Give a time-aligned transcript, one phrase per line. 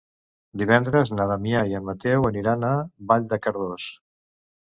[0.61, 2.71] Divendres na Damià i en Mateu aniran a
[3.11, 3.87] Vall de Cardós.